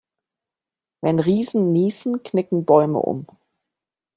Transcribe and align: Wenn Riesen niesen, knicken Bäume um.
Wenn 1.01 1.19
Riesen 1.19 1.73
niesen, 1.73 2.23
knicken 2.23 2.65
Bäume 2.65 2.97
um. 2.97 3.27